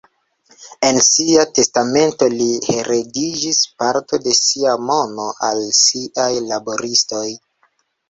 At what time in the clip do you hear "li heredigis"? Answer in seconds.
2.39-3.61